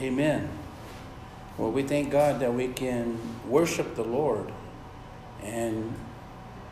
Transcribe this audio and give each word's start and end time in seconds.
Amen. 0.00 0.48
Well, 1.58 1.70
we 1.70 1.82
thank 1.82 2.10
God 2.10 2.40
that 2.40 2.54
we 2.54 2.68
can 2.68 3.18
worship 3.46 3.96
the 3.96 4.02
Lord 4.02 4.50
and 5.42 5.94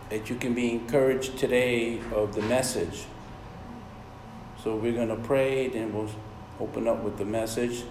that 0.09 0.31
you 0.31 0.37
can 0.37 0.55
be 0.55 0.73
encouraged 0.73 1.37
today 1.37 2.01
of 2.15 2.35
the 2.35 2.41
message. 2.41 3.05
So 4.65 4.77
we're 4.77 4.95
going 4.95 5.09
to 5.09 5.17
pray, 5.17 5.69
then 5.69 5.93
we'll 5.93 6.09
open 6.59 6.89
up 6.89 7.03
with 7.03 7.19
the 7.19 7.27
message 7.27 7.85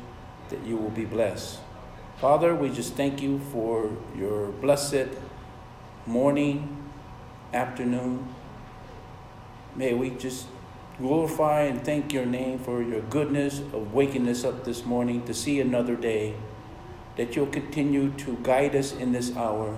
that 0.50 0.66
you 0.66 0.76
will 0.76 0.90
be 0.90 1.06
blessed. 1.06 1.60
Father, 2.18 2.56
we 2.56 2.72
just 2.72 2.96
thank 2.96 3.22
you 3.22 3.38
for 3.52 3.96
your 4.18 4.48
blessed 4.48 5.10
morning, 6.08 6.84
afternoon. 7.54 8.28
May 9.76 9.94
we 9.94 10.10
just 10.10 10.48
glorify 11.00 11.62
and 11.62 11.84
thank 11.84 12.12
your 12.12 12.26
name 12.26 12.60
for 12.60 12.82
your 12.82 13.02
goodness 13.02 13.60
of 13.60 13.94
waking 13.94 14.28
us 14.28 14.44
up 14.44 14.64
this 14.64 14.86
morning 14.86 15.24
to 15.26 15.34
see 15.34 15.60
another 15.60 15.96
day, 15.96 16.34
that 17.16 17.36
you'll 17.36 17.46
continue 17.48 18.12
to 18.12 18.38
guide 18.44 18.76
us 18.76 18.94
in 18.94 19.12
this 19.12 19.36
hour. 19.36 19.76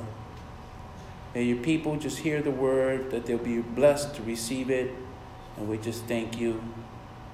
May 1.36 1.44
your 1.44 1.58
people 1.58 1.98
just 1.98 2.20
hear 2.20 2.42
the 2.42 2.52
word, 2.52 3.12
that 3.12 3.26
they'll 3.26 3.38
be 3.38 3.60
blessed 3.60 4.16
to 4.16 4.24
receive 4.24 4.70
it, 4.70 4.92
and 5.58 5.68
we 5.68 5.78
just 5.78 6.06
thank 6.06 6.40
you 6.40 6.62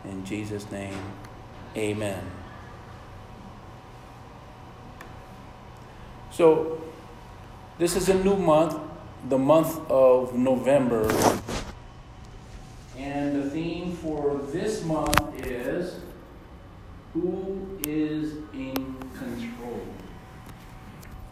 in 0.04 0.26
Jesus' 0.26 0.70
name. 0.72 0.98
Amen. 1.76 2.22
So, 6.32 6.82
this 7.78 7.96
is 7.96 8.10
a 8.10 8.14
new 8.14 8.36
month, 8.36 8.78
the 9.30 9.38
month 9.38 9.80
of 9.90 10.34
November. 10.36 11.04
And 12.98 13.42
the 13.42 13.50
theme 13.50 13.96
for 13.98 14.40
this 14.56 14.86
month 14.86 15.46
is 15.46 16.00
Who 17.14 17.78
is 17.86 18.36
in 18.54 18.96
control? 19.18 19.86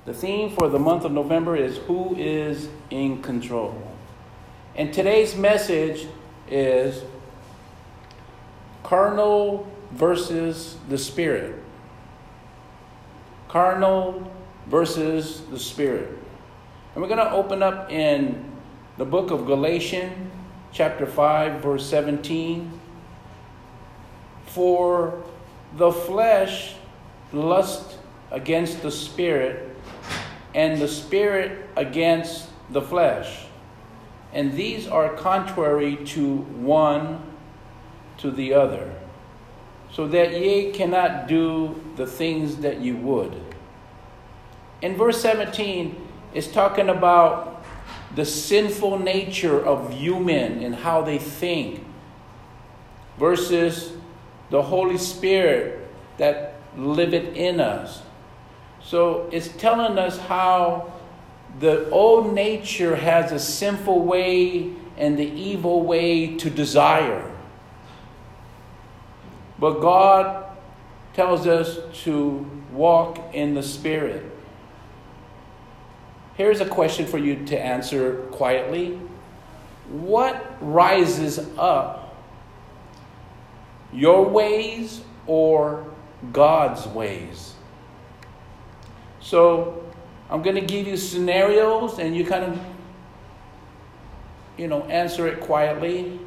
The 0.04 0.14
theme 0.14 0.54
for 0.54 0.68
the 0.68 0.78
month 0.78 1.06
of 1.06 1.14
November 1.14 1.56
is 1.56 1.78
Who 1.78 2.16
is 2.18 2.68
in 2.90 3.22
control? 3.22 3.82
And 4.76 4.94
today's 4.94 5.38
message 5.38 6.06
is 6.50 7.04
Carnal 8.84 9.72
versus 9.92 10.76
the 10.90 10.98
Spirit. 10.98 11.56
Carnal 13.48 14.30
versus 14.68 15.44
the 15.50 15.60
Spirit. 15.60 16.10
And 16.94 17.02
we're 17.02 17.08
going 17.08 17.26
to 17.26 17.32
open 17.32 17.64
up 17.64 17.90
in 17.90 18.52
the 18.98 19.06
book 19.06 19.32
of 19.32 19.46
Galatians 19.46 20.30
chapter 20.74 21.06
5, 21.06 21.62
verse 21.62 21.86
17. 21.86 22.82
For 24.54 25.24
the 25.76 25.92
flesh 25.92 26.76
lust 27.32 27.98
against 28.32 28.82
the 28.82 28.92
spirit, 28.92 29.76
and 30.54 30.80
the 30.80 30.88
spirit 30.88 31.68
against 31.76 32.50
the 32.70 32.82
flesh. 32.82 33.46
And 34.34 34.54
these 34.54 34.88
are 34.88 35.14
contrary 35.16 35.98
to 36.08 36.38
one 36.38 37.22
to 38.18 38.32
the 38.32 38.54
other, 38.54 38.94
so 39.92 40.08
that 40.08 40.32
ye 40.32 40.72
cannot 40.72 41.28
do 41.28 41.82
the 41.96 42.08
things 42.08 42.58
that 42.58 42.80
you 42.80 42.98
would. 42.98 43.40
In 44.82 44.96
verse 44.96 45.22
17, 45.22 45.96
it's 46.34 46.48
talking 46.48 46.90
about 46.90 47.64
the 48.16 48.26
sinful 48.26 49.00
nature 49.00 49.64
of 49.64 49.94
human 49.94 50.64
and 50.64 50.76
how 50.76 51.02
they 51.02 51.18
think 51.18 51.84
versus 53.18 53.93
the 54.54 54.62
Holy 54.62 55.00
Spirit 55.00 55.80
that 56.20 56.54
liveth 56.78 57.36
in 57.36 57.60
us. 57.60 58.04
So 58.84 59.28
it's 59.32 59.48
telling 59.48 59.98
us 59.98 60.20
how 60.20 60.94
the 61.60 61.90
old 61.90 62.36
nature 62.36 62.96
has 62.96 63.32
a 63.32 63.40
sinful 63.40 64.04
way 64.06 64.72
and 64.96 65.18
the 65.18 65.26
evil 65.26 65.82
way 65.82 66.38
to 66.38 66.52
desire. 66.52 67.32
But 69.58 69.80
God 69.80 70.46
tells 71.16 71.48
us 71.48 71.80
to 72.04 72.46
walk 72.72 73.34
in 73.34 73.56
the 73.56 73.64
Spirit. 73.64 74.24
Here's 76.36 76.62
a 76.62 76.70
question 76.70 77.08
for 77.08 77.18
you 77.18 77.44
to 77.48 77.60
answer 77.60 78.18
quietly 78.30 79.00
What 79.90 80.58
rises 80.62 81.40
up, 81.58 82.03
your 83.94 84.28
ways 84.28 85.02
or 85.28 85.86
God's 86.32 86.88
ways? 86.88 87.54
So, 89.20 89.84
I'm 90.30 90.42
going 90.42 90.56
to 90.56 90.62
give 90.62 90.88
you 90.88 90.98
scenarios 90.98 92.00
and 92.00 92.16
you 92.16 92.26
kind 92.26 92.44
of, 92.44 92.60
you 94.58 94.68
know, 94.68 94.82
answer 94.84 95.28
it 95.28 95.42
quietly. 95.42 96.20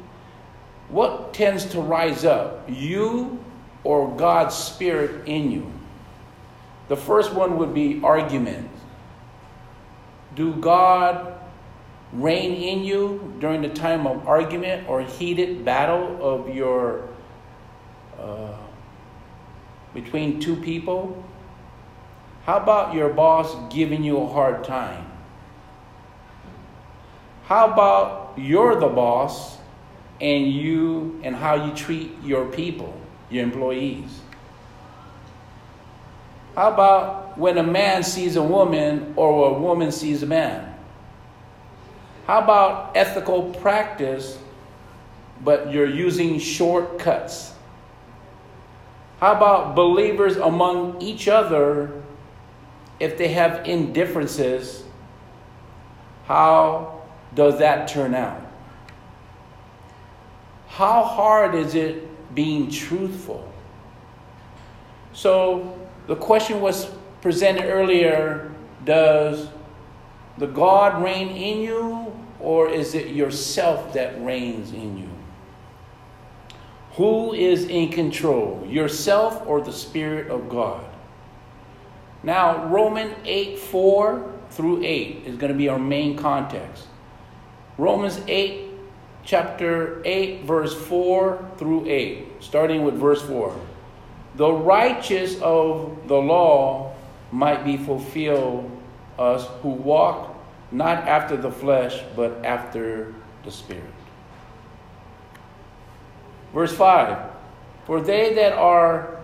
What 0.89 1.33
tends 1.33 1.65
to 1.65 1.81
rise 1.81 2.23
up, 2.23 2.65
you 2.69 3.43
or 3.83 4.15
God's 4.15 4.55
Spirit 4.55 5.27
in 5.27 5.51
you? 5.51 5.71
The 6.87 6.95
first 6.95 7.33
one 7.33 7.57
would 7.57 7.73
be 7.73 7.99
argument. 8.03 8.69
Do 10.35 10.53
God 10.53 11.37
reign 12.13 12.53
in 12.53 12.85
you 12.85 13.35
during 13.39 13.61
the 13.61 13.69
time 13.69 14.07
of 14.07 14.25
argument 14.27 14.87
or 14.87 15.01
heated 15.01 15.65
battle 15.65 16.17
of 16.21 16.55
your 16.55 17.09
uh, 18.19 18.55
between 19.93 20.39
two 20.39 20.55
people? 20.55 21.23
How 22.45 22.57
about 22.57 22.93
your 22.93 23.09
boss 23.09 23.55
giving 23.73 24.03
you 24.03 24.17
a 24.17 24.27
hard 24.27 24.63
time? 24.63 25.05
How 27.43 27.71
about 27.71 28.33
you're 28.37 28.75
the 28.75 28.87
boss 28.87 29.57
and 30.21 30.51
you 30.51 31.19
and 31.23 31.35
how 31.35 31.55
you 31.55 31.73
treat 31.73 32.11
your 32.23 32.45
people, 32.45 32.99
your 33.29 33.43
employees? 33.43 34.21
How 36.55 36.71
about 36.73 37.37
when 37.37 37.57
a 37.57 37.63
man 37.63 38.03
sees 38.03 38.35
a 38.35 38.43
woman 38.43 39.13
or 39.15 39.55
a 39.55 39.59
woman 39.59 39.91
sees 39.91 40.23
a 40.23 40.25
man? 40.25 40.73
How 42.25 42.39
about 42.39 42.97
ethical 42.97 43.53
practice, 43.53 44.37
but 45.43 45.71
you're 45.71 45.89
using 45.89 46.39
shortcuts? 46.39 47.53
How 49.19 49.33
about 49.33 49.75
believers 49.75 50.37
among 50.37 51.01
each 51.01 51.27
other 51.27 52.03
if 52.99 53.17
they 53.17 53.29
have 53.29 53.67
indifferences? 53.67 54.83
How 56.25 57.01
does 57.33 57.59
that 57.59 57.87
turn 57.87 58.13
out? 58.13 58.41
How 60.67 61.03
hard 61.03 61.55
is 61.55 61.73
it 61.73 62.35
being 62.35 62.69
truthful? 62.69 63.51
So, 65.13 65.79
the 66.05 66.15
question 66.15 66.61
was 66.61 66.91
presented 67.21 67.65
earlier 67.65 68.51
Does 68.85 69.49
the 70.37 70.45
God 70.45 71.01
reign 71.03 71.29
in 71.29 71.61
you, 71.61 72.13
or 72.39 72.69
is 72.69 72.93
it 72.93 73.07
yourself 73.07 73.93
that 73.93 74.23
reigns 74.23 74.71
in 74.71 74.97
you? 74.97 75.16
Who 76.97 77.33
is 77.33 77.65
in 77.65 77.89
control, 77.89 78.65
yourself 78.67 79.41
or 79.47 79.61
the 79.61 79.71
Spirit 79.71 80.29
of 80.29 80.49
God? 80.49 80.83
Now, 82.23 82.65
Romans 82.65 83.15
8 83.23 83.57
4 83.57 84.33
through 84.49 84.83
8 84.83 85.23
is 85.25 85.37
going 85.37 85.51
to 85.51 85.57
be 85.57 85.69
our 85.69 85.79
main 85.79 86.17
context. 86.17 86.87
Romans 87.77 88.19
8, 88.27 88.71
chapter 89.23 90.01
8, 90.03 90.43
verse 90.43 90.73
4 90.73 91.51
through 91.57 91.87
8, 91.87 92.25
starting 92.39 92.83
with 92.83 92.95
verse 92.95 93.21
4 93.21 93.55
the 94.37 94.51
righteous 94.51 95.41
of 95.41 96.07
the 96.07 96.15
law 96.15 96.93
might 97.31 97.65
be 97.65 97.75
fulfilled 97.75 98.69
us 99.17 99.47
who 99.61 99.69
walk 99.69 100.35
not 100.71 101.07
after 101.07 101.35
the 101.35 101.51
flesh, 101.51 101.99
but 102.15 102.45
after 102.45 103.15
the 103.43 103.51
Spirit. 103.51 103.83
Verse 106.57 106.73
5 106.73 107.19
For 107.85 108.01
they 108.01 108.33
that 108.33 108.53
are 108.53 109.19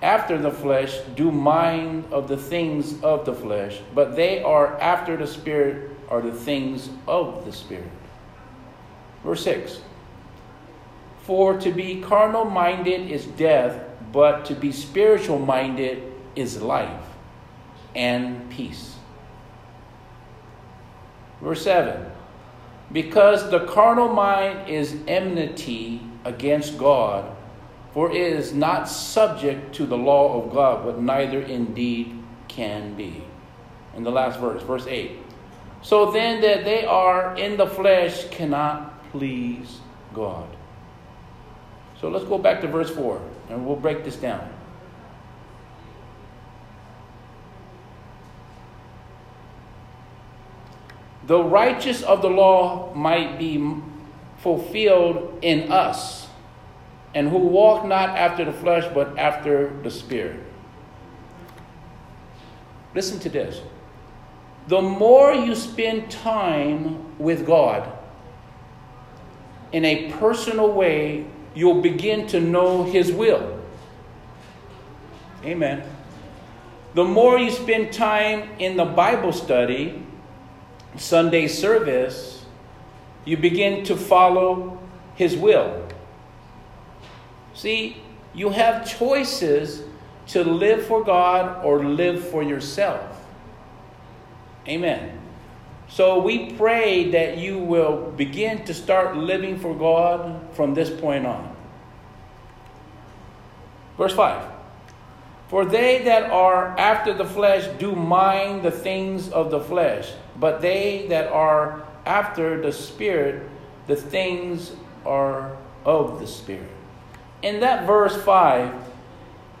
after 0.00 0.38
the 0.38 0.52
flesh 0.52 0.96
do 1.16 1.32
mind 1.32 2.04
of 2.12 2.28
the 2.28 2.36
things 2.36 3.02
of 3.02 3.26
the 3.26 3.34
flesh, 3.34 3.80
but 3.96 4.14
they 4.14 4.40
are 4.40 4.80
after 4.80 5.16
the 5.16 5.26
Spirit 5.26 5.90
are 6.08 6.22
the 6.22 6.30
things 6.30 6.88
of 7.08 7.44
the 7.44 7.52
Spirit. 7.52 7.90
Verse 9.24 9.42
6 9.42 9.80
For 11.22 11.58
to 11.58 11.72
be 11.72 12.00
carnal 12.00 12.44
minded 12.44 13.10
is 13.10 13.26
death 13.26 13.82
but 14.12 14.44
to 14.44 14.54
be 14.54 14.70
spiritual 14.70 15.40
minded 15.40 16.12
is 16.36 16.62
life 16.62 17.06
and 17.96 18.48
peace. 18.50 18.94
Verse 21.42 21.64
7 21.64 22.06
Because 22.92 23.50
the 23.50 23.66
carnal 23.66 24.14
mind 24.14 24.68
is 24.68 24.94
enmity 25.08 26.06
against 26.24 26.78
God, 26.78 27.36
For 27.92 28.10
it 28.10 28.16
is 28.16 28.54
not 28.54 28.88
subject 28.88 29.74
to 29.76 29.86
the 29.86 29.98
law 29.98 30.40
of 30.40 30.52
God, 30.52 30.84
but 30.84 31.00
neither 31.00 31.42
indeed 31.42 32.16
can 32.46 32.94
be. 32.94 33.24
In 33.96 34.04
the 34.04 34.12
last 34.12 34.38
verse, 34.38 34.62
verse 34.62 34.86
8. 34.86 35.18
So 35.82 36.12
then 36.12 36.40
that 36.42 36.64
they 36.64 36.84
are 36.84 37.36
in 37.36 37.56
the 37.56 37.66
flesh 37.66 38.28
cannot 38.28 39.10
please 39.10 39.80
God. 40.14 40.46
So 42.00 42.08
let's 42.08 42.24
go 42.24 42.38
back 42.38 42.60
to 42.60 42.68
verse 42.68 42.90
4 42.90 43.20
and 43.48 43.66
we'll 43.66 43.76
break 43.76 44.04
this 44.04 44.16
down. 44.16 44.48
The 51.26 51.42
righteous 51.42 52.02
of 52.02 52.22
the 52.22 52.30
law 52.30 52.92
might 52.94 53.38
be 53.38 53.58
fulfilled 54.42 55.38
in 55.42 55.70
us, 55.70 56.28
and 57.14 57.28
who 57.28 57.38
walk 57.38 57.86
not 57.86 58.10
after 58.10 58.44
the 58.44 58.52
flesh, 58.52 58.84
but 58.94 59.18
after 59.18 59.72
the 59.82 59.90
Spirit. 59.90 60.40
Listen 62.94 63.18
to 63.20 63.28
this. 63.28 63.60
The 64.68 64.80
more 64.80 65.32
you 65.32 65.54
spend 65.54 66.10
time 66.10 67.18
with 67.18 67.46
God 67.46 67.90
in 69.72 69.84
a 69.84 70.12
personal 70.12 70.70
way, 70.72 71.26
you'll 71.54 71.82
begin 71.82 72.26
to 72.28 72.40
know 72.40 72.84
His 72.84 73.12
will. 73.12 73.60
Amen. 75.44 75.82
The 76.94 77.04
more 77.04 77.38
you 77.38 77.50
spend 77.50 77.92
time 77.92 78.50
in 78.58 78.76
the 78.76 78.84
Bible 78.84 79.32
study, 79.32 80.02
Sunday 80.96 81.46
service, 81.46 82.39
you 83.24 83.36
begin 83.36 83.84
to 83.84 83.96
follow 83.96 84.78
His 85.14 85.36
will. 85.36 85.86
See, 87.54 88.02
you 88.34 88.50
have 88.50 88.88
choices 88.88 89.82
to 90.28 90.44
live 90.44 90.86
for 90.86 91.04
God 91.04 91.64
or 91.64 91.84
live 91.84 92.26
for 92.28 92.42
yourself. 92.42 93.24
Amen. 94.68 95.18
So 95.88 96.20
we 96.20 96.52
pray 96.52 97.10
that 97.10 97.38
you 97.38 97.58
will 97.58 98.12
begin 98.12 98.64
to 98.66 98.74
start 98.74 99.16
living 99.16 99.58
for 99.58 99.74
God 99.74 100.40
from 100.54 100.74
this 100.74 100.88
point 100.88 101.26
on. 101.26 101.56
Verse 103.98 104.14
5 104.14 104.46
For 105.48 105.64
they 105.64 106.04
that 106.04 106.30
are 106.30 106.78
after 106.78 107.12
the 107.12 107.24
flesh 107.24 107.66
do 107.78 107.96
mind 107.96 108.62
the 108.62 108.70
things 108.70 109.28
of 109.30 109.50
the 109.50 109.60
flesh, 109.60 110.12
but 110.38 110.60
they 110.60 111.06
that 111.08 111.26
are 111.26 111.82
after 112.10 112.60
the 112.60 112.72
Spirit, 112.72 113.48
the 113.86 113.94
things 113.94 114.72
are 115.06 115.56
of 115.84 116.18
the 116.18 116.26
Spirit. 116.26 116.68
In 117.40 117.60
that 117.60 117.86
verse 117.86 118.20
5, 118.24 118.74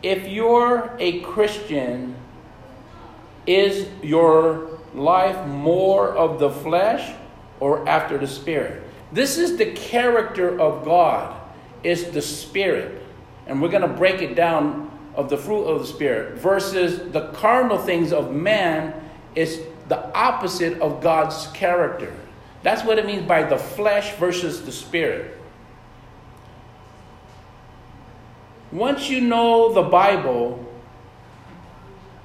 if 0.02 0.26
you're 0.26 0.96
a 0.98 1.20
Christian, 1.20 2.16
is 3.46 3.86
your 4.02 4.80
life 4.94 5.46
more 5.46 6.08
of 6.08 6.40
the 6.40 6.50
flesh 6.50 7.14
or 7.60 7.88
after 7.88 8.18
the 8.18 8.26
spirit? 8.26 8.82
This 9.12 9.38
is 9.38 9.56
the 9.56 9.72
character 9.72 10.60
of 10.60 10.84
God, 10.84 11.40
is 11.84 12.10
the 12.10 12.22
spirit. 12.22 13.02
And 13.46 13.62
we're 13.62 13.70
going 13.70 13.82
to 13.82 13.88
break 13.88 14.22
it 14.22 14.34
down 14.34 14.90
of 15.14 15.30
the 15.30 15.36
fruit 15.36 15.64
of 15.64 15.80
the 15.80 15.86
spirit 15.86 16.38
versus 16.38 17.12
the 17.12 17.28
carnal 17.28 17.78
things 17.78 18.12
of 18.12 18.34
man 18.34 18.94
is 19.34 19.60
the 19.88 20.12
opposite 20.14 20.80
of 20.80 21.00
God's 21.00 21.46
character. 21.48 22.12
That's 22.62 22.84
what 22.84 22.98
it 22.98 23.06
means 23.06 23.26
by 23.26 23.44
the 23.44 23.56
flesh 23.56 24.14
versus 24.16 24.62
the 24.64 24.72
spirit. 24.72 25.36
Once 28.70 29.08
you 29.08 29.20
know 29.20 29.72
the 29.72 29.82
Bible, 29.82 30.64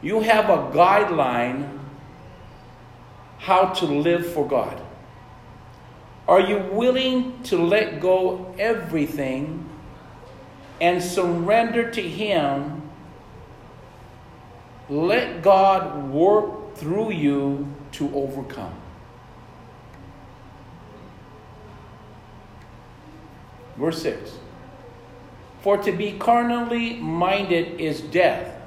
you 0.02 0.20
have 0.20 0.50
a 0.50 0.58
guideline 0.76 1.80
how 3.40 3.68
to 3.68 3.86
live 3.86 4.26
for 4.34 4.48
God. 4.48 4.82
Are 6.28 6.42
you 6.42 6.58
willing 6.72 7.42
to 7.44 7.58
let 7.58 8.00
go 8.00 8.54
everything 8.58 9.70
and 10.82 11.02
surrender 11.02 11.90
to 11.92 12.02
Him? 12.02 12.90
Let 14.90 15.42
God 15.42 16.10
work 16.10 16.76
through 16.76 17.12
you 17.12 17.74
to 17.94 18.14
overcome. 18.14 18.74
Verse 23.78 24.02
6 24.02 24.32
For 25.62 25.78
to 25.78 25.92
be 25.92 26.14
carnally 26.14 26.96
minded 26.96 27.80
is 27.80 28.02
death, 28.02 28.62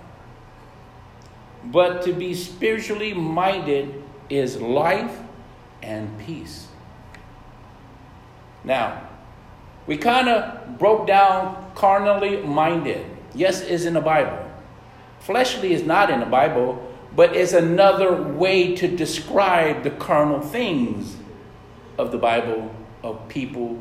but 1.64 2.02
to 2.02 2.12
be 2.12 2.34
spiritually 2.34 3.14
minded 3.14 4.02
is 4.28 4.60
life 4.60 5.18
and 5.82 6.18
peace. 6.18 6.68
Now, 8.64 9.08
we 9.86 9.96
kind 9.96 10.28
of 10.28 10.78
broke 10.78 11.06
down 11.06 11.72
carnally 11.74 12.42
minded. 12.42 13.06
Yes, 13.34 13.62
is 13.62 13.86
in 13.86 13.94
the 13.94 14.00
Bible. 14.00 14.44
Fleshly 15.20 15.72
is 15.72 15.82
not 15.82 16.10
in 16.10 16.20
the 16.20 16.26
Bible, 16.26 16.84
but 17.14 17.34
it's 17.34 17.52
another 17.52 18.22
way 18.22 18.74
to 18.76 18.88
describe 18.88 19.82
the 19.82 19.90
carnal 19.90 20.40
things 20.40 21.16
of 21.96 22.12
the 22.12 22.18
Bible, 22.18 22.74
of 23.02 23.28
people, 23.28 23.78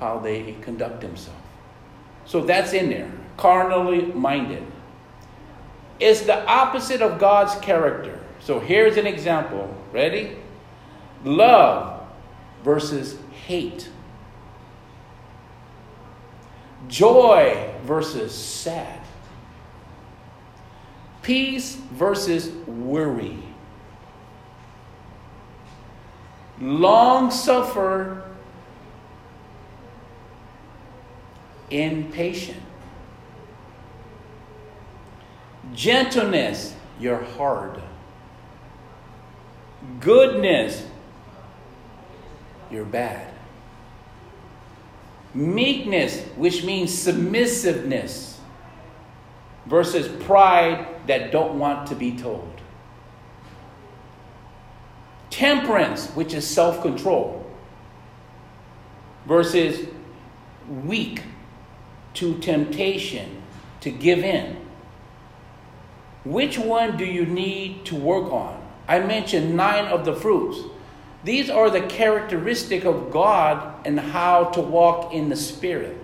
how 0.00 0.18
they 0.18 0.56
conduct 0.60 1.00
themselves. 1.00 1.40
So 2.24 2.42
that's 2.42 2.72
in 2.72 2.90
there. 2.90 3.10
Carnally 3.36 4.06
minded. 4.06 4.64
It's 5.98 6.22
the 6.22 6.44
opposite 6.46 7.00
of 7.00 7.18
God's 7.18 7.54
character. 7.60 8.20
So 8.40 8.60
here's 8.60 8.96
an 8.96 9.06
example. 9.06 9.74
Ready? 9.92 10.36
Love 11.24 12.06
versus 12.62 13.16
hate. 13.46 13.88
Joy 16.88 17.70
versus 17.84 18.34
sad. 18.34 19.00
Peace 21.22 21.74
versus 21.74 22.50
worry. 22.66 23.42
Long 26.60 27.30
suffer, 27.30 28.22
impatient. 31.70 32.62
Gentleness, 35.74 36.74
you're 37.00 37.22
hard. 37.22 37.82
Goodness, 40.00 40.86
you're 42.70 42.84
bad. 42.84 43.32
Meekness, 45.34 46.22
which 46.36 46.64
means 46.64 46.96
submissiveness, 46.96 48.38
versus 49.66 50.08
pride 50.24 50.86
that 51.06 51.30
don't 51.30 51.58
want 51.58 51.88
to 51.88 51.94
be 51.94 52.16
told. 52.16 52.48
Temperance, 55.28 56.08
which 56.10 56.32
is 56.32 56.46
self 56.46 56.80
control, 56.80 57.44
versus 59.26 59.86
weak 60.84 61.22
to 62.16 62.38
temptation, 62.38 63.42
to 63.80 63.90
give 63.90 64.18
in. 64.18 64.56
Which 66.24 66.58
one 66.58 66.96
do 66.96 67.04
you 67.04 67.24
need 67.24 67.84
to 67.86 67.94
work 67.94 68.32
on? 68.32 68.62
I 68.88 69.00
mentioned 69.00 69.56
nine 69.56 69.86
of 69.86 70.04
the 70.04 70.14
fruits. 70.14 70.58
These 71.24 71.50
are 71.50 71.70
the 71.70 71.82
characteristic 71.82 72.84
of 72.84 73.10
God 73.10 73.86
and 73.86 73.98
how 73.98 74.44
to 74.50 74.60
walk 74.60 75.12
in 75.12 75.28
the 75.28 75.36
Spirit. 75.36 75.96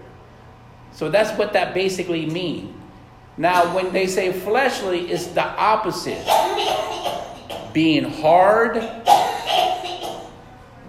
So 0.92 1.10
that's 1.10 1.36
what 1.38 1.52
that 1.54 1.74
basically 1.74 2.26
means. 2.26 2.74
Now, 3.36 3.74
when 3.74 3.92
they 3.92 4.06
say 4.06 4.32
fleshly, 4.32 5.10
it's 5.10 5.28
the 5.28 5.44
opposite 5.44 6.22
being 7.72 8.04
hard, 8.04 8.74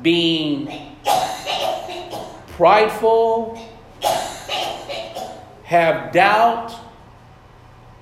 being 0.01 0.97
prideful, 2.47 3.62
have 5.73 6.11
doubt, 6.11 6.71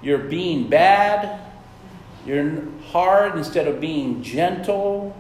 you're 0.01 0.18
being 0.18 0.68
bad, 0.68 1.40
you're 2.25 2.63
hard 2.88 3.38
instead 3.38 3.66
of 3.66 3.80
being 3.80 4.22
gentle, 4.22 5.16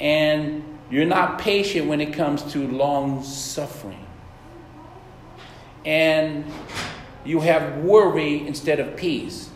and 0.00 0.64
you're 0.90 1.04
not 1.04 1.38
patient 1.38 1.88
when 1.88 2.00
it 2.00 2.14
comes 2.14 2.42
to 2.54 2.66
long 2.68 3.22
suffering. 3.22 4.06
And 5.84 6.50
you 7.22 7.40
have 7.40 7.84
worry 7.84 8.46
instead 8.46 8.80
of 8.80 8.96
peace. 8.96 9.50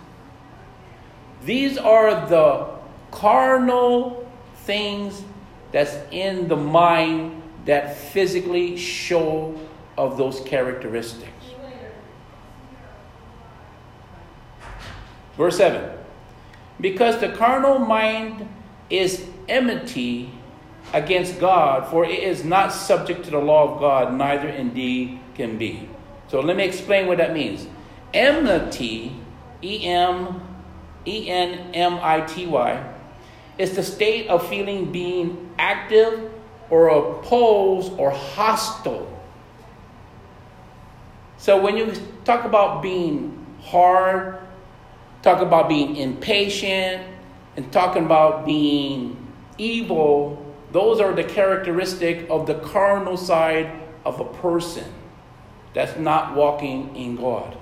These 1.45 1.79
are 1.79 2.29
the 2.29 2.69
carnal 3.11 4.31
things 4.67 5.23
that's 5.73 5.97
in 6.11 6.47
the 6.47 6.57
mind 6.57 7.43
that 7.65 7.97
physically 7.97 8.77
show 8.77 9.59
of 9.97 10.19
those 10.19 10.41
characteristics. 10.41 11.40
Verse 15.41 15.57
7 15.57 15.91
Because 16.83 17.19
the 17.19 17.31
carnal 17.31 17.79
mind 17.79 18.47
is 18.91 19.25
enmity 19.49 20.31
against 20.93 21.41
God, 21.41 21.89
for 21.89 22.05
it 22.05 22.19
is 22.19 22.45
not 22.45 22.75
subject 22.75 23.25
to 23.25 23.31
the 23.31 23.39
law 23.39 23.73
of 23.73 23.81
God, 23.81 24.13
neither 24.13 24.51
indeed 24.51 25.19
can 25.35 25.57
be. 25.57 25.89
So 26.29 26.41
let 26.41 26.59
me 26.59 26.65
explain 26.65 27.07
what 27.07 27.17
that 27.17 27.33
means. 27.33 27.67
Enmity, 28.13 29.17
E 29.63 29.87
M 29.87 30.43
E 31.07 31.31
N 31.31 31.73
M 31.73 31.99
I 32.03 32.21
T 32.21 32.47
Y, 32.47 32.95
is 33.57 33.75
the 33.75 33.83
state 33.83 34.29
of 34.29 34.47
feeling 34.47 34.93
being 34.93 35.55
active 35.59 36.31
or 36.69 36.89
opposed 36.89 37.95
or 37.95 38.11
hostile. 38.11 39.09
So 41.39 41.59
when 41.63 41.79
you 41.79 41.95
talk 42.27 42.45
about 42.45 42.83
being 42.83 43.47
hard, 43.63 44.39
talk 45.23 45.41
about 45.41 45.69
being 45.69 45.97
impatient, 45.97 47.07
and 47.57 47.73
talking 47.73 48.05
about 48.05 48.47
being 48.47 49.27
evil, 49.59 50.45
those 50.73 51.01
are 51.01 51.13
the 51.13 51.25
characteristic 51.25 52.27
of 52.31 52.47
the 52.47 52.55
carnal 52.55 53.17
side 53.17 53.71
of 54.05 54.21
a 54.21 54.25
person 54.25 54.85
that's 55.75 55.99
not 55.99 56.35
walking 56.35 56.95
in 56.97 57.17
God. 57.17 57.57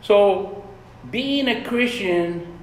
So, 0.00 0.64
being 1.10 1.48
a 1.48 1.64
Christian, 1.64 2.58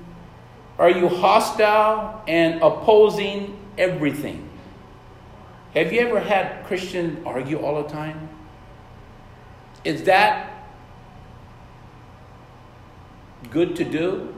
are 0.78 0.90
you 0.90 1.08
hostile 1.08 2.24
and 2.28 2.62
opposing 2.62 3.58
everything? 3.78 4.50
Have 5.74 5.94
you 5.94 6.02
ever 6.02 6.20
had 6.20 6.66
Christians 6.66 7.26
argue 7.26 7.60
all 7.60 7.84
the 7.84 7.90
time? 7.90 8.30
Is 9.84 10.04
that 10.04 10.49
good 13.52 13.76
to 13.78 13.84
do? 13.84 14.34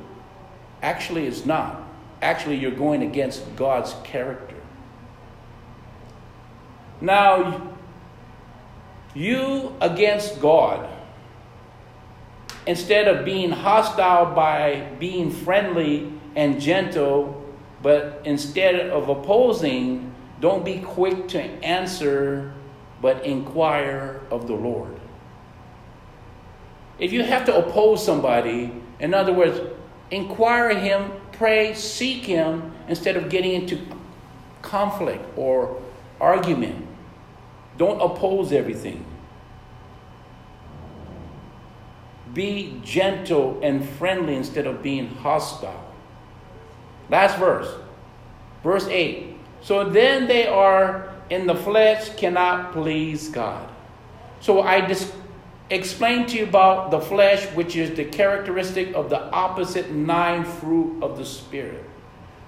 Actually, 0.82 1.28
is 1.28 1.46
not. 1.46 1.84
Actually, 2.22 2.58
you're 2.58 2.72
going 2.72 3.02
against 3.04 3.56
God's 3.56 3.96
character. 4.04 4.56
Now, 7.00 7.70
you 9.14 9.76
against 9.82 10.40
God, 10.40 10.88
instead 12.66 13.08
of 13.08 13.26
being 13.26 13.52
hostile 13.52 14.34
by 14.34 14.92
being 15.00 15.32
friendly 15.32 16.14
and 16.36 16.62
gentle, 16.62 17.38
but 17.82 18.22
instead 18.24 18.76
of 18.92 19.10
opposing, 19.10 20.14
don't 20.40 20.64
be 20.64 20.80
quick 20.80 21.28
to 21.30 21.42
answer, 21.42 22.54
but 23.02 23.26
inquire 23.26 24.22
of 24.30 24.48
the 24.48 24.54
Lord. 24.54 25.00
If 27.00 27.12
you 27.12 27.24
have 27.24 27.46
to 27.46 27.58
oppose 27.58 28.06
somebody, 28.06 28.81
in 29.02 29.14
other 29.14 29.34
words, 29.34 29.60
inquire 30.12 30.78
him, 30.78 31.12
pray, 31.34 31.74
seek 31.74 32.24
him, 32.24 32.72
instead 32.88 33.18
of 33.18 33.30
getting 33.30 33.54
into 33.54 33.80
conflict 34.62 35.26
or 35.36 35.82
argument. 36.20 36.88
Don't 37.78 38.00
oppose 38.00 38.52
everything. 38.52 39.04
Be 42.34 42.80
gentle 42.84 43.60
and 43.64 43.88
friendly 43.88 44.36
instead 44.36 44.68
of 44.68 44.84
being 44.84 45.08
hostile. 45.08 45.92
Last 47.10 47.38
verse, 47.40 47.74
verse 48.64 48.88
8. 48.88 49.36
So 49.62 49.90
then 49.90 50.28
they 50.28 50.48
are 50.48 51.14
in 51.30 51.48
the 51.48 51.56
flesh, 51.56 52.16
cannot 52.16 52.72
please 52.72 53.30
God. 53.30 53.68
So 54.42 54.62
I 54.62 54.82
dis- 54.82 55.12
explained 55.72 56.28
to 56.30 56.38
you 56.38 56.44
about 56.44 56.92
the 56.92 57.00
flesh, 57.00 57.46
which 57.56 57.76
is 57.76 57.96
the 57.96 58.06
characteristic 58.06 58.94
of 58.94 59.10
the 59.10 59.22
opposite 59.32 59.90
nine 59.92 60.44
fruit 60.44 61.02
of 61.02 61.18
the 61.18 61.26
Spirit. 61.26 61.84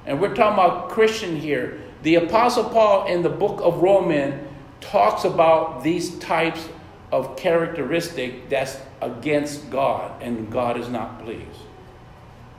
And 0.06 0.20
we're 0.20 0.36
talking 0.36 0.53
about 0.53 0.89
Christian 0.89 1.38
here. 1.38 1.82
The 2.03 2.15
Apostle 2.15 2.65
Paul 2.65 3.08
in 3.08 3.22
the 3.22 3.30
book 3.30 3.62
of 3.63 3.82
Romans 3.82 4.46
talks 4.82 5.24
about 5.24 5.84
these 5.84 6.20
types 6.20 6.68
of 7.13 7.38
characteristic 7.38 8.50
that's 8.50 8.77
against 9.01 9.70
God 9.70 10.22
and 10.22 10.51
God 10.51 10.77
is 10.77 10.89
not 10.89 11.24
pleased. 11.24 11.48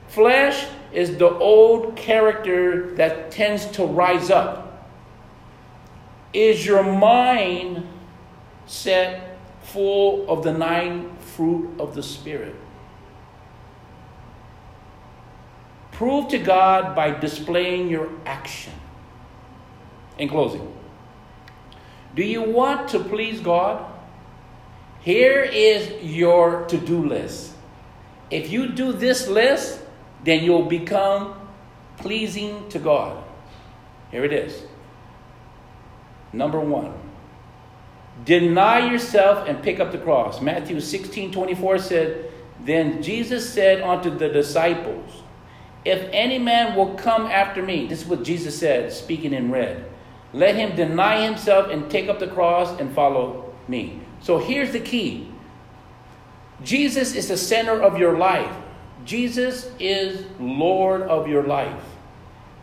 Flesh 0.07 0.65
is 0.91 1.17
the 1.17 1.29
old 1.29 1.95
character 1.95 2.95
that 2.95 3.29
tends 3.29 3.65
to 3.71 3.85
rise 3.85 4.31
up. 4.31 4.89
Is 6.33 6.65
your 6.65 6.83
mind 6.83 7.87
set 8.65 9.34
full 9.71 10.29
of 10.29 10.43
the 10.43 10.51
nine 10.51 11.15
fruit 11.17 11.79
of 11.79 11.95
the 11.95 12.03
Spirit? 12.03 12.55
Prove 15.91 16.27
to 16.29 16.37
God 16.37 16.95
by 16.95 17.11
displaying 17.11 17.87
your 17.89 18.09
action. 18.25 18.73
In 20.17 20.29
closing, 20.29 20.73
do 22.15 22.23
you 22.23 22.41
want 22.41 22.89
to 22.89 22.99
please 22.99 23.39
God? 23.39 23.91
Here 25.01 25.41
is 25.43 26.03
your 26.03 26.65
to 26.65 26.77
do 26.77 27.05
list. 27.05 27.53
If 28.31 28.51
you 28.51 28.69
do 28.69 28.91
this 28.91 29.27
list, 29.27 29.79
then 30.23 30.43
you'll 30.43 30.65
become 30.65 31.35
pleasing 31.97 32.67
to 32.69 32.79
God. 32.79 33.23
Here 34.11 34.25
it 34.25 34.33
is. 34.33 34.63
Number 36.33 36.59
one, 36.59 36.93
deny 38.23 38.91
yourself 38.91 39.47
and 39.47 39.61
pick 39.61 39.79
up 39.79 39.91
the 39.91 39.97
cross. 39.97 40.41
Matthew 40.41 40.79
16 40.79 41.31
24 41.31 41.79
said, 41.79 42.31
Then 42.61 43.03
Jesus 43.03 43.51
said 43.51 43.81
unto 43.81 44.09
the 44.09 44.29
disciples, 44.29 45.23
If 45.83 46.07
any 46.11 46.39
man 46.39 46.75
will 46.75 46.95
come 46.95 47.25
after 47.25 47.61
me, 47.61 47.87
this 47.87 48.03
is 48.03 48.07
what 48.07 48.23
Jesus 48.23 48.57
said, 48.57 48.91
speaking 48.93 49.33
in 49.33 49.51
red. 49.51 49.85
Let 50.33 50.55
him 50.55 50.75
deny 50.75 51.25
himself 51.25 51.69
and 51.69 51.89
take 51.89 52.09
up 52.09 52.19
the 52.19 52.27
cross 52.27 52.79
and 52.79 52.93
follow 52.93 53.53
me. 53.67 54.01
So 54.21 54.37
here's 54.37 54.71
the 54.71 54.79
key 54.79 55.31
Jesus 56.63 57.15
is 57.15 57.27
the 57.27 57.37
center 57.37 57.81
of 57.81 57.97
your 57.97 58.17
life, 58.17 58.55
Jesus 59.05 59.71
is 59.79 60.25
Lord 60.39 61.03
of 61.03 61.27
your 61.27 61.43
life. 61.43 61.83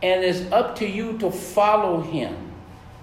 And 0.02 0.24
it's 0.24 0.50
up 0.50 0.76
to 0.76 0.86
you 0.88 1.16
to 1.18 1.30
follow 1.30 2.00
him. 2.00 2.52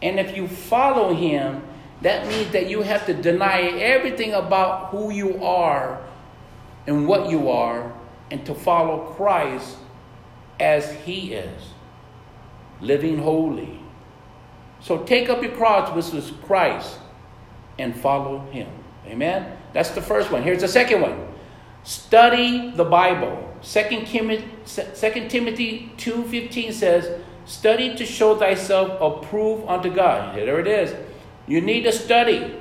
And 0.02 0.20
if 0.20 0.36
you 0.36 0.50
follow 0.50 1.14
him, 1.14 1.64
that 2.02 2.28
means 2.28 2.52
that 2.52 2.70
you 2.70 2.82
have 2.82 3.06
to 3.08 3.14
deny 3.14 3.62
everything 3.62 4.34
about 4.34 4.88
who 4.88 5.12
you 5.12 5.44
are 5.44 6.02
and 6.88 7.08
what 7.08 7.30
you 7.30 7.50
are 7.50 7.94
and 8.32 8.46
to 8.46 8.56
follow 8.56 9.14
Christ 9.14 9.78
as 10.60 10.92
he 10.92 11.34
is, 11.34 11.62
living 12.82 13.18
holy 13.18 13.80
so 14.82 15.04
take 15.04 15.30
up 15.30 15.42
your 15.44 15.52
cross, 15.52 15.94
which 15.94 16.14
is 16.18 16.32
Christ, 16.44 16.98
and 17.78 17.96
follow 17.96 18.40
him. 18.52 18.70
Amen? 19.06 19.58
That's 19.74 19.90
the 19.92 20.02
first 20.02 20.32
one. 20.32 20.44
Here's 20.44 20.62
the 20.62 20.68
second 20.68 21.02
one. 21.02 21.28
Study 21.84 22.72
the 22.72 22.86
Bible. 22.86 23.46
2 23.62 24.06
Timothy, 24.06 24.46
2 24.66 25.28
Timothy 25.28 25.92
2.15 25.98 26.74
says, 26.74 27.22
Study 27.46 27.96
to 27.96 28.06
show 28.06 28.38
thyself 28.38 28.98
approved 29.02 29.68
unto 29.68 29.94
God. 29.94 30.38
There 30.38 30.60
it 30.60 30.68
is. 30.68 30.94
You 31.50 31.60
need 31.60 31.82
to 31.84 31.92
study 31.92 32.56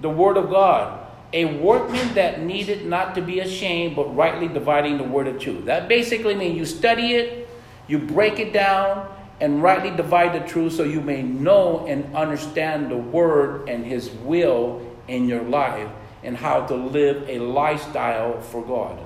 the 0.00 0.10
Word 0.10 0.36
of 0.36 0.50
God. 0.50 1.02
A 1.32 1.44
workman 1.44 2.14
that 2.14 2.40
needed 2.42 2.86
not 2.86 3.14
to 3.16 3.20
be 3.20 3.40
ashamed, 3.40 3.94
but 3.94 4.14
rightly 4.16 4.48
dividing 4.48 4.98
the 4.98 5.04
Word 5.04 5.28
of 5.28 5.38
truth. 5.38 5.66
That 5.66 5.88
basically 5.88 6.34
means 6.34 6.56
you 6.56 6.64
study 6.64 7.14
it, 7.14 7.48
you 7.86 7.98
break 7.98 8.38
it 8.38 8.52
down, 8.52 9.14
and 9.40 9.62
rightly 9.62 9.90
divide 9.90 10.32
the 10.32 10.48
truth 10.48 10.72
so 10.72 10.84
you 10.84 11.00
may 11.00 11.22
know 11.22 11.86
and 11.86 12.16
understand 12.16 12.90
the 12.90 12.96
word 12.96 13.68
and 13.68 13.84
his 13.84 14.10
will 14.10 14.80
in 15.08 15.28
your 15.28 15.42
life 15.42 15.88
and 16.22 16.36
how 16.36 16.64
to 16.66 16.74
live 16.74 17.28
a 17.28 17.38
lifestyle 17.38 18.40
for 18.40 18.64
God. 18.64 19.04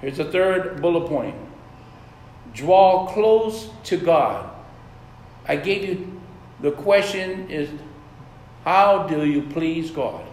Here's 0.00 0.16
the 0.16 0.24
third 0.24 0.82
bullet 0.82 1.08
point 1.08 1.36
draw 2.54 3.06
close 3.06 3.68
to 3.84 3.96
God. 3.96 4.50
I 5.46 5.56
gave 5.56 5.88
you 5.88 6.20
the 6.60 6.72
question 6.72 7.50
is 7.50 7.68
how 8.64 9.06
do 9.08 9.26
you 9.26 9.42
please 9.42 9.90
God? 9.90 10.24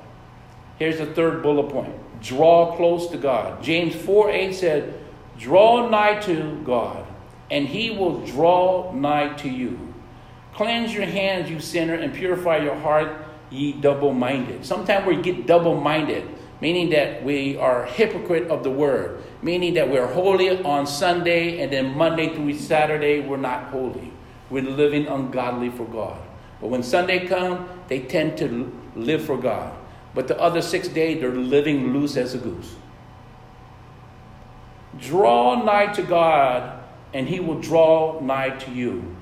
Here's 0.77 0.99
the 0.99 1.07
third 1.07 1.41
bullet 1.41 1.69
point 1.69 1.95
draw 2.21 2.75
close 2.75 3.07
to 3.09 3.17
God. 3.17 3.63
James 3.63 3.95
4 3.95 4.31
8 4.31 4.53
said, 4.53 4.93
Draw 5.37 5.89
nigh 5.89 6.19
to 6.21 6.61
God, 6.65 7.05
and 7.49 7.67
he 7.67 7.91
will 7.91 8.25
draw 8.25 8.91
nigh 8.93 9.33
to 9.35 9.49
you. 9.49 9.93
Cleanse 10.53 10.93
your 10.93 11.05
hands, 11.05 11.49
you 11.49 11.59
sinner, 11.59 11.95
and 11.95 12.13
purify 12.13 12.57
your 12.57 12.75
heart, 12.75 13.25
ye 13.49 13.71
double 13.71 14.13
minded. 14.13 14.65
Sometimes 14.65 15.05
we 15.07 15.21
get 15.21 15.47
double 15.47 15.79
minded, 15.79 16.27
meaning 16.61 16.89
that 16.89 17.23
we 17.23 17.57
are 17.57 17.85
hypocrite 17.85 18.49
of 18.49 18.63
the 18.63 18.69
word, 18.71 19.23
meaning 19.41 19.73
that 19.75 19.89
we're 19.89 20.07
holy 20.07 20.61
on 20.63 20.85
Sunday, 20.85 21.61
and 21.61 21.71
then 21.71 21.95
Monday 21.95 22.35
through 22.35 22.53
Saturday, 22.57 23.21
we're 23.21 23.37
not 23.37 23.65
holy. 23.65 24.11
We're 24.49 24.63
living 24.63 25.07
ungodly 25.07 25.69
for 25.69 25.85
God. 25.85 26.19
But 26.59 26.67
when 26.67 26.83
Sunday 26.83 27.27
comes, 27.27 27.69
they 27.87 28.01
tend 28.01 28.37
to 28.39 28.71
live 28.95 29.23
for 29.23 29.37
God. 29.37 29.73
but 30.13 30.27
the 30.27 30.39
other 30.39 30.61
six 30.61 30.87
days 30.87 31.21
they're 31.21 31.31
living 31.31 31.93
loose 31.93 32.17
as 32.17 32.33
a 32.33 32.37
goose. 32.39 32.75
Draw 34.97 35.63
nigh 35.63 35.93
to 35.93 36.01
God, 36.01 36.83
and 37.13 37.27
He 37.27 37.39
will 37.39 37.59
draw 37.59 38.19
nigh 38.19 38.49
to 38.49 38.71
you. 38.71 39.15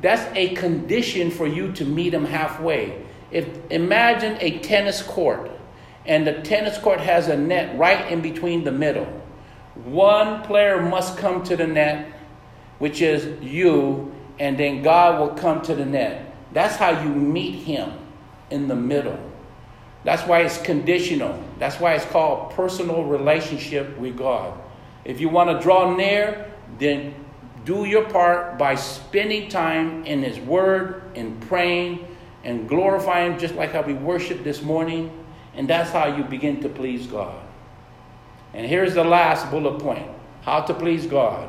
That's 0.00 0.22
a 0.34 0.54
condition 0.54 1.30
for 1.30 1.46
you 1.46 1.72
to 1.72 1.84
meet 1.84 2.14
Him 2.14 2.24
halfway. 2.24 3.04
If 3.30 3.70
imagine 3.70 4.38
a 4.40 4.58
tennis 4.60 5.02
court, 5.02 5.50
and 6.06 6.26
the 6.26 6.34
tennis 6.42 6.78
court 6.78 7.00
has 7.00 7.28
a 7.28 7.36
net 7.36 7.78
right 7.78 8.10
in 8.10 8.20
between 8.20 8.64
the 8.64 8.72
middle. 8.72 9.06
One 9.74 10.42
player 10.42 10.80
must 10.80 11.18
come 11.18 11.42
to 11.44 11.56
the 11.56 11.66
net, 11.66 12.12
which 12.78 13.00
is 13.02 13.40
you, 13.42 14.12
and 14.38 14.58
then 14.58 14.82
God 14.82 15.20
will 15.20 15.34
come 15.34 15.62
to 15.62 15.74
the 15.74 15.84
net. 15.84 16.34
That's 16.52 16.76
how 16.76 17.02
you 17.02 17.10
meet 17.10 17.62
Him 17.64 17.92
in 18.50 18.68
the 18.68 18.74
middle. 18.74 19.18
That's 20.02 20.26
why 20.26 20.40
it's 20.40 20.60
conditional. 20.62 21.42
That's 21.58 21.78
why 21.78 21.94
it's 21.94 22.06
called 22.06 22.52
personal 22.52 23.04
relationship 23.04 23.96
with 23.98 24.16
God. 24.16 24.58
If 25.04 25.20
you 25.20 25.28
want 25.28 25.50
to 25.50 25.60
draw 25.62 25.94
near, 25.94 26.50
then 26.78 27.14
do 27.64 27.84
your 27.84 28.08
part 28.08 28.58
by 28.58 28.74
spending 28.74 29.48
time 29.48 30.04
in 30.06 30.22
His 30.22 30.38
Word 30.38 31.02
and 31.14 31.40
praying 31.42 32.06
and 32.42 32.68
glorifying, 32.68 33.38
just 33.38 33.54
like 33.54 33.72
how 33.72 33.82
we 33.82 33.92
worship 33.92 34.42
this 34.42 34.62
morning. 34.62 35.19
And 35.54 35.68
that's 35.68 35.90
how 35.90 36.16
you 36.16 36.24
begin 36.24 36.60
to 36.62 36.68
please 36.68 37.06
God. 37.06 37.40
And 38.54 38.66
here's 38.66 38.94
the 38.94 39.04
last 39.04 39.50
bullet 39.50 39.78
point 39.80 40.06
how 40.42 40.60
to 40.62 40.74
please 40.74 41.06
God. 41.06 41.48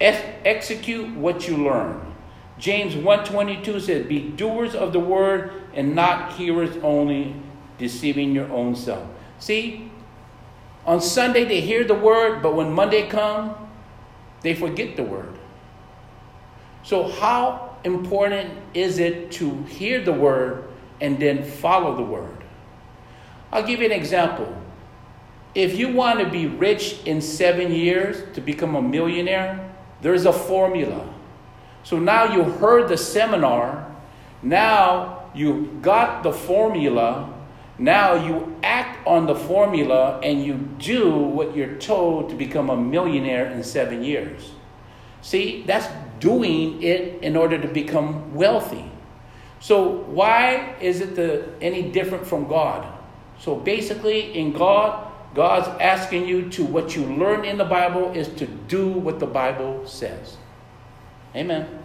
Ex- 0.00 0.22
execute 0.44 1.16
what 1.16 1.46
you 1.46 1.56
learn. 1.56 2.14
James 2.58 2.96
1:22 2.96 3.80
says, 3.80 4.06
"Be 4.06 4.20
doers 4.20 4.74
of 4.74 4.92
the 4.92 5.00
word 5.00 5.52
and 5.74 5.94
not 5.94 6.32
hearers 6.32 6.76
only, 6.82 7.34
deceiving 7.78 8.34
your 8.34 8.50
own 8.52 8.74
self." 8.74 9.04
See, 9.38 9.90
on 10.86 11.00
Sunday 11.00 11.44
they 11.44 11.60
hear 11.60 11.84
the 11.84 11.94
word, 11.94 12.42
but 12.42 12.54
when 12.54 12.72
Monday 12.72 13.06
come, 13.06 13.54
they 14.42 14.54
forget 14.54 14.96
the 14.96 15.02
word. 15.02 15.38
So 16.82 17.08
how 17.08 17.76
important 17.84 18.50
is 18.74 18.98
it 18.98 19.32
to 19.32 19.62
hear 19.64 20.00
the 20.02 20.12
word 20.12 20.64
and 21.00 21.18
then 21.18 21.42
follow 21.42 21.96
the 21.96 22.02
word? 22.02 22.43
I'll 23.54 23.64
give 23.64 23.78
you 23.78 23.86
an 23.86 23.92
example. 23.92 24.52
If 25.54 25.78
you 25.78 25.92
want 25.92 26.18
to 26.18 26.28
be 26.28 26.48
rich 26.48 26.98
in 27.06 27.20
7 27.20 27.70
years 27.70 28.34
to 28.34 28.40
become 28.40 28.74
a 28.74 28.82
millionaire, 28.82 29.72
there's 30.02 30.26
a 30.26 30.32
formula. 30.32 31.08
So 31.84 32.00
now 32.00 32.34
you 32.34 32.42
heard 32.42 32.88
the 32.88 32.96
seminar, 32.96 33.94
now 34.42 35.30
you 35.36 35.78
got 35.82 36.24
the 36.24 36.32
formula, 36.32 37.32
now 37.78 38.14
you 38.14 38.56
act 38.64 39.06
on 39.06 39.26
the 39.26 39.36
formula 39.36 40.18
and 40.24 40.44
you 40.44 40.54
do 40.78 41.16
what 41.16 41.54
you're 41.54 41.76
told 41.76 42.30
to 42.30 42.34
become 42.34 42.70
a 42.70 42.76
millionaire 42.76 43.46
in 43.46 43.62
seven 43.62 44.02
years. 44.02 44.50
See, 45.22 45.62
that's 45.62 45.86
doing 46.18 46.82
it 46.82 47.22
in 47.22 47.36
order 47.36 47.60
to 47.60 47.68
become 47.68 48.34
wealthy. 48.34 48.90
So, 49.60 49.88
why 49.88 50.74
is 50.80 51.00
it 51.00 51.14
the, 51.14 51.48
any 51.60 51.90
different 51.90 52.26
from 52.26 52.48
God? 52.48 52.93
So, 53.38 53.56
basically, 53.56 54.38
in 54.38 54.52
God, 54.52 55.12
God's 55.34 55.68
asking 55.80 56.28
you 56.28 56.48
to 56.50 56.64
what 56.64 56.94
you 56.94 57.04
learn 57.04 57.44
in 57.44 57.58
the 57.58 57.64
Bible 57.64 58.12
is 58.12 58.28
to 58.34 58.46
do 58.46 58.88
what 58.88 59.18
the 59.18 59.26
Bible 59.26 59.86
says. 59.86 60.36
Amen. 61.34 61.80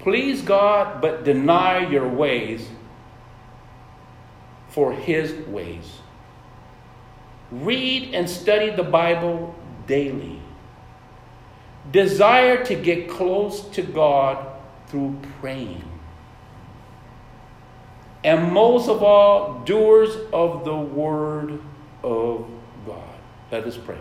Please 0.00 0.42
God, 0.42 1.00
but 1.00 1.22
deny 1.22 1.88
your 1.88 2.08
ways 2.08 2.68
for 4.68 4.92
His 4.92 5.32
ways. 5.46 6.00
Read 7.52 8.12
and 8.14 8.28
study 8.28 8.70
the 8.70 8.82
Bible 8.82 9.54
daily. 9.86 10.40
Desire 11.92 12.64
to 12.64 12.74
get 12.74 13.08
close 13.08 13.60
to 13.70 13.82
God 13.82 14.44
through 14.88 15.18
praying. 15.40 15.91
And 18.24 18.52
most 18.52 18.88
of 18.88 19.02
all, 19.02 19.60
doers 19.64 20.16
of 20.32 20.64
the 20.64 20.76
Word 20.76 21.60
of 22.04 22.48
God. 22.86 23.14
Let 23.50 23.64
us 23.64 23.76
pray. 23.76 23.98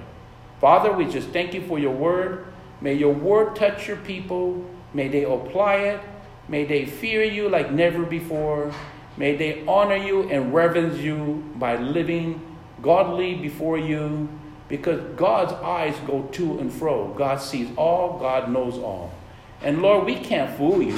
Father, 0.60 0.91
we 0.91 1.05
just 1.05 1.29
thank 1.29 1.53
you 1.53 1.62
for 1.62 1.79
your 1.79 1.91
Word. 1.91 2.45
May 2.81 2.95
your 2.95 3.13
word 3.13 3.55
touch 3.55 3.88
your 3.88 3.97
people. 3.97 4.65
May 4.93 5.07
they 5.07 5.23
apply 5.23 5.75
it. 5.75 6.01
May 6.47 6.65
they 6.65 6.86
fear 6.86 7.23
you 7.23 7.47
like 7.47 7.71
never 7.71 8.03
before. 8.03 8.73
May 9.17 9.36
they 9.36 9.63
honor 9.67 9.95
you 9.95 10.23
and 10.23 10.53
reverence 10.53 10.97
you 10.97 11.43
by 11.55 11.77
living 11.77 12.57
godly 12.81 13.36
before 13.36 13.77
you 13.77 14.27
because 14.67 15.01
God's 15.15 15.53
eyes 15.53 15.95
go 16.07 16.23
to 16.23 16.60
and 16.60 16.73
fro. 16.73 17.13
God 17.13 17.39
sees 17.39 17.69
all, 17.77 18.17
God 18.17 18.51
knows 18.51 18.77
all. 18.77 19.13
And 19.62 19.81
Lord, 19.81 20.05
we 20.05 20.15
can't 20.15 20.57
fool 20.57 20.81
you 20.81 20.97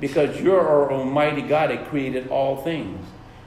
because 0.00 0.40
you're 0.40 0.60
our 0.60 0.92
almighty 0.92 1.42
God 1.42 1.70
that 1.70 1.88
created 1.88 2.28
all 2.28 2.56
things. 2.56 3.04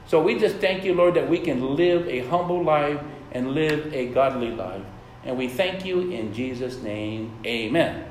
So 0.08 0.22
we 0.22 0.40
just 0.40 0.56
thank 0.58 0.84
you, 0.84 0.96
Lord, 0.96 1.14
that 1.14 1.30
we 1.30 1.40
can 1.40 1.76
live 1.76 2.08
a 2.08 2.20
humble 2.28 2.64
life 2.64 3.00
and 3.32 3.52
live 3.52 3.94
a 3.94 4.08
godly 4.08 4.52
life. 4.52 4.82
And 5.24 5.38
we 5.38 5.48
thank 5.48 5.86
you 5.86 6.10
in 6.10 6.34
Jesus' 6.34 6.82
name. 6.82 7.38
Amen. 7.46 8.09